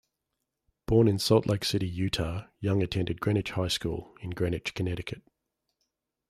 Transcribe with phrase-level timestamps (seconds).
[0.87, 5.21] Born in Salt Lake City, Utah, Young attended Greenwich High School in Greenwich, Connecticut.